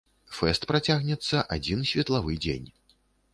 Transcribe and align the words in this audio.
Фэст 0.37 0.63
працягнецца 0.71 1.43
адзін 1.57 1.85
светлавы 1.91 2.33
дзень. 2.47 2.67